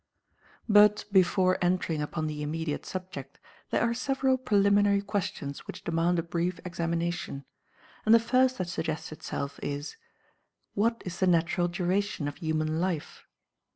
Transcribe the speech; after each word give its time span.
But, 0.67 1.05
before 1.11 1.59
entering 1.63 2.01
upon 2.01 2.25
the 2.25 2.41
immediate 2.41 2.87
subject, 2.87 3.37
there 3.69 3.83
are 3.83 3.93
several 3.93 4.35
preliminary 4.35 5.03
questions 5.03 5.67
which 5.67 5.83
demand 5.83 6.17
a 6.17 6.23
brief 6.23 6.59
examination, 6.65 7.45
and 8.03 8.15
the 8.15 8.19
first 8.19 8.57
that 8.57 8.67
suggests 8.69 9.11
itself 9.11 9.59
is, 9.61 9.97
What 10.73 11.03
is 11.05 11.19
the 11.19 11.27
natural 11.27 11.67
duration 11.67 12.27
of 12.27 12.37
human 12.37 12.79
life? 12.81 13.25